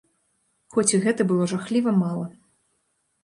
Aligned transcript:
Хоць 0.75 0.93
і 0.95 0.99
гэта 1.03 1.21
было 1.31 1.47
жахліва 1.51 1.93
мала. 2.03 2.23